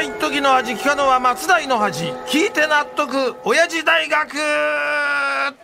[0.00, 4.32] は一時の味聞かぬは松代の恥聞いて納得親父大学！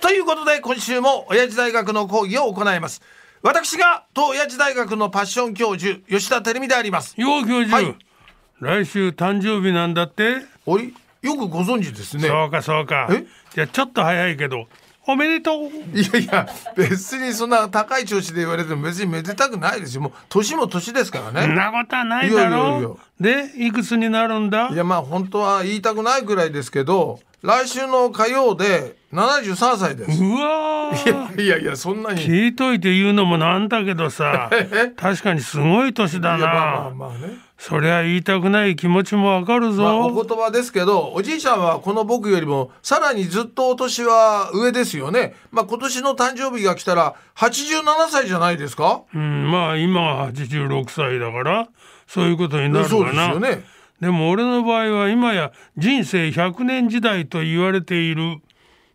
[0.00, 3.00] ということで今週も親父大学の講義を行います。
[3.42, 7.14] 私が当親父大学のパッション教授吉田照美であります。
[7.16, 7.96] よう教授、はい。
[8.58, 10.38] 来週誕生日なんだって。
[10.66, 10.92] おい
[11.22, 12.26] よくご存知ですね。
[12.26, 13.06] そうかそうか。
[13.12, 13.24] え？
[13.54, 14.66] じゃあちょっと早いけど
[15.06, 15.64] おめでとう。
[15.96, 20.02] いやいや別にそんな高い調子で言われても別にめでたくないですよ。
[20.02, 21.42] もう年も年ですからね。
[21.42, 24.68] そんなことはないだろでいくつになるんだ？
[24.68, 30.24] いやまあ本当は言いたくないくらいですけど来週の火曜で73歳です。
[30.24, 31.42] うわー。
[31.42, 32.22] いやいやいやそんなに。
[32.22, 34.94] い聞いといて言うのもなんだけどさ え？
[34.96, 37.36] 確かにすごい年だやまあまあなまあね。
[37.58, 45.34] そりゃ言いたくない気持ちもわかるまあ、おぞ、言葉ですけどおじいちゃんはこの僕よりもさらにずっとお年は上ですよね。
[45.50, 49.02] まあ今年の誕生日が来たら87歳じゃないですか？
[49.14, 51.68] うん、まあ今は86歳だから
[52.06, 53.64] そういうことになるそうかなですよね
[54.04, 58.36] でも俺の場合は今や人生100年時代と言われている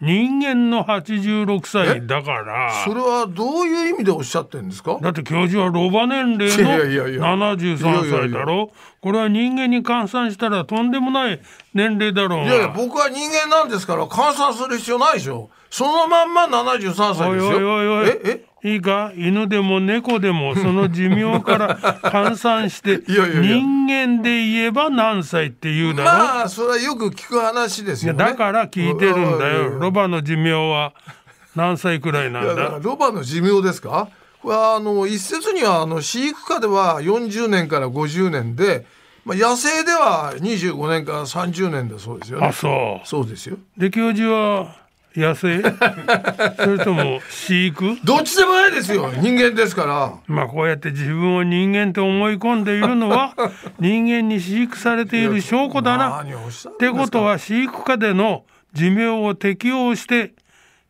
[0.00, 2.72] 人間の86歳だから。
[2.84, 4.98] それはどういう意味でおっしゃってるんですか？
[5.00, 7.36] だって教授はロバ年齢いやいやいや。
[7.36, 8.72] の73歳だろ？
[9.02, 11.40] これは人間に換算したらとんでもない
[11.74, 12.38] 年齢だろう。
[12.40, 15.50] がいやいや僕は人間なんですから換算する必要ないでしょ。
[15.70, 17.50] そのまんま73歳ですよ。
[17.50, 18.08] おいおいおい。
[18.08, 18.20] え？
[18.24, 18.44] え？
[18.64, 28.18] いいか犬でも猫でもその寿命から 換算して人間で言えば何歳って言うだろ、まあそれはよく聞く話ですよね。
[28.18, 29.72] だから聞いてるんだよ。
[29.72, 30.94] うんロバの寿命は
[31.54, 34.08] 何歳くらいないんやだロバの寿命ですか？
[34.42, 38.86] これはあの一説にはあの飼育下では40年から50年で、
[39.26, 43.06] まあ、野生では25年から30年だそうですよあねそう。
[43.06, 43.56] そうですよ。
[43.76, 44.83] で教授は
[45.16, 45.62] 野生？
[46.56, 47.96] それとも飼育？
[48.04, 49.10] どっちでもないですよ。
[49.20, 50.12] 人間ですから。
[50.26, 53.34] まあこうやって自分を人間と思い込んでいるのは
[53.78, 56.22] 人間に飼育されている証拠だな。
[56.22, 56.26] っ
[56.78, 60.32] てことは飼育下での寿命を適用して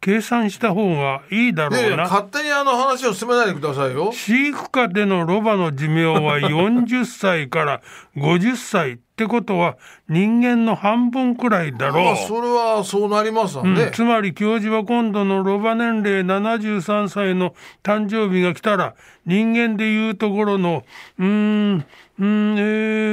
[0.00, 2.02] 計算した方がいいだいやいうやろな。
[2.04, 7.82] 勝手にあの話を進めないでくださいよ飼育下でのロバの寿命は40歳から
[8.16, 9.76] 50歳ってことは
[10.08, 12.04] 人間の半分くらいだろう。
[12.04, 18.94] まあそれはそうなりますわね、うんつまり教授は今度のロバ年齢73歳の誕生日が来たら
[19.26, 20.84] 人間でいうところの
[21.18, 22.62] うーんうーんえ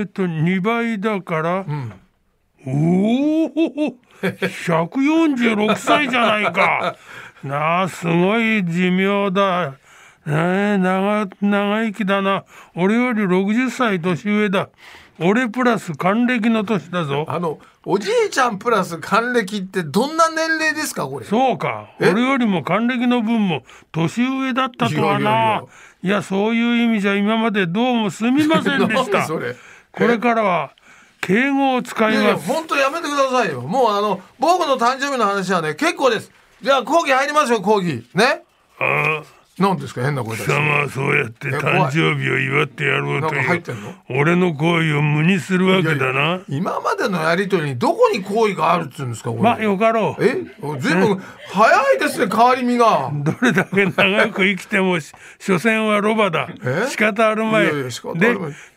[0.03, 1.65] ー、っと2倍だから、
[2.67, 6.95] おお146歳じゃないか
[7.43, 9.75] なあすごい寿命だ。
[10.25, 10.33] ね
[10.73, 12.45] え長長生きだな
[12.75, 14.69] 俺より60歳年上だ
[15.19, 23.61] 俺プラス還暦の年だぞあのおじいちゃんプラス還暦ってどんな年齢ですかこれそうか俺よりも還暦の分も
[23.91, 25.63] 年上だったとはな
[26.01, 29.39] いやそういう意味じゃ今までどうもすみませんでしたこ
[29.99, 30.71] れからは
[31.21, 32.47] 敬語を使います。
[32.47, 33.61] 本当やめてくださいよ。
[33.61, 36.31] もうあの僕の誕生日の話はね結構です。
[36.61, 38.05] じゃあ講義入りますよ講義。
[38.13, 38.43] ね？
[38.79, 39.23] あ
[39.57, 43.93] あ何ですか変な声貴様はそうやって誕生日を祝ってやろうというってんの？
[44.09, 46.41] 俺の行為を無にするわけだな。
[46.49, 50.23] 今までのやりとりにどこに好意があるっつうんですかこれ、まあよかろう。
[50.23, 50.33] え？
[50.79, 51.23] ずいぶん。
[51.51, 53.11] 早いですね変わり身が。
[53.13, 56.49] どれだけ長く生きてもし所詮はロバだ。
[56.63, 56.87] え？
[56.89, 57.65] 仕方あるまい。
[57.65, 58.13] でそ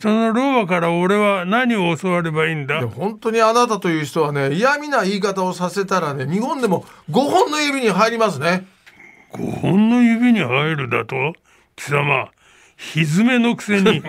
[0.08, 2.86] のロバから俺は何を教わればいいんだ？
[2.88, 8.66] 本当にあなたという人はね嫌味な言い方をさせたらね日本でも5本の指に入りますね
[9.32, 11.34] 5本の指に入るだと
[11.76, 12.30] 貴様
[12.76, 14.02] 歪めのくせに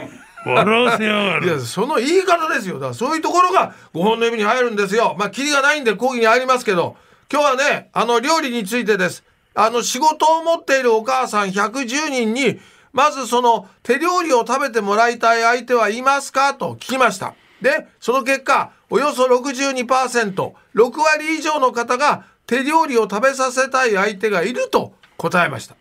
[0.45, 1.47] 笑わせやがる。
[1.47, 2.75] いやその言い方ですよ。
[2.75, 5.15] だからそういうところが5本の指に入るんですよ。
[5.19, 6.95] まあキリがないんで講義に入りますけど
[7.31, 9.23] 今日はねあの料理についてです。
[9.55, 12.59] あの仕事を持っているお母さん110人に
[12.93, 16.53] まずその手料理を食べてもらいたい相手はいますか？
[16.53, 17.35] と聞きました。
[17.61, 25.75] でその結果およそ 62%6 割以上の方が手料理を食べさせたい相手がいると答えました。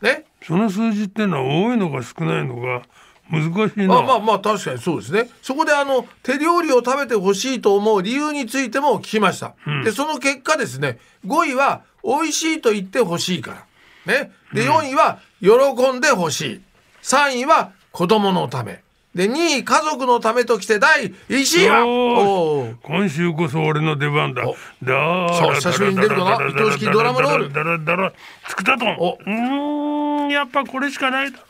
[0.00, 0.24] ね？
[0.42, 2.82] その数字ってのは多いのか少ないのか
[3.30, 3.98] 難しいな。
[3.98, 5.28] あまあまあ確かにそうですね。
[5.42, 9.54] そこであの手料理を食べてほしいと思う理由についても聞きました、
[9.84, 13.66] でその結果ですね5位は美味しいと言ってほしいか
[14.06, 14.12] ら。
[14.12, 14.32] ね？
[14.54, 16.60] で4位は喜んでほしい。
[17.02, 18.82] 3位は子供のため
[19.14, 22.76] で2位家族のためときて第1位は？
[22.82, 24.48] 今週こそ俺の出番だ。
[24.48, 24.52] お
[24.84, 26.46] だそう久しぶりに出るかな？
[26.46, 28.12] 伊藤式ドラムロールだらだら
[28.46, 29.18] 作ったとお。
[29.20, 31.40] うーんやっぱこれしかないだ。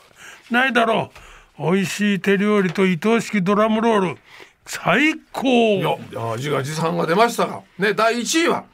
[0.50, 1.10] ないだろ
[1.58, 1.72] う。
[1.74, 4.18] 美味しい手料理と伊藤式ドラムロール。
[4.64, 5.48] 最高。
[5.48, 5.98] いや
[6.36, 7.60] 自画自賛が出ましたが。
[7.78, 8.64] ね第1位は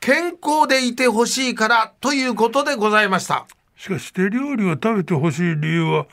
[0.00, 3.46] 健康でいてほしいからということでございました。
[3.78, 6.06] しかし手料理を食べてほしい理由は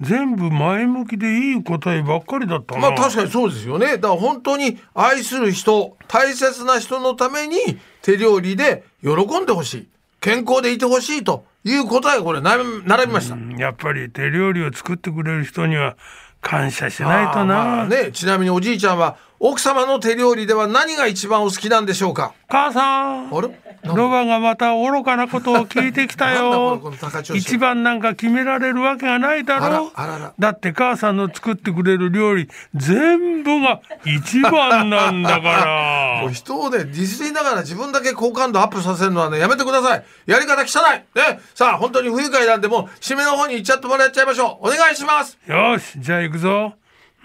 [0.00, 2.80] 全部前向きでいい答えばっかりだったな。
[2.80, 3.96] まあ確かにそうですよね。
[3.96, 7.56] だから本当に愛する人、大切な人のために
[8.02, 9.88] 手料理で喜んでほしい。
[10.20, 13.36] 健康でいてほしいという答えがこれな並びました。
[13.58, 15.96] やっぱり手料理を作ってくれる人には
[16.42, 17.44] 感謝しないとな。
[17.44, 22.32] まあね、ちなみにおじいちゃんは奥様の手料理では何が一番お好きなんでしょうか？
[22.48, 23.28] 母さん。
[23.36, 23.48] あれ？
[23.84, 26.80] ロバがまた愚かなことを聞いてきたよ
[27.36, 29.92] 一番なんか決められるわけがないだろ
[30.40, 40.04] だって母さんの作ってくれる料理全部が一番なんだか もう人をね、ディスりながら自分だけ好感度アップさせるのはね、やめてください。
[40.26, 41.04] やり方汚い。
[41.16, 41.38] ね。
[41.54, 44.68] さあ、本当に不愉快なんで、もう、締めの方に行っちゃってもらっちゃいましょう。
[44.68, 45.38] お願いします。
[45.46, 46.72] いよしじゃあ行くぞ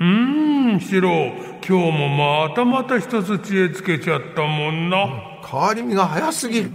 [0.01, 1.09] うーんシロ
[1.63, 5.05] 今日もまたまた一つ知恵つけちゃったもんな
[5.47, 6.71] 変わり身が早すぎる。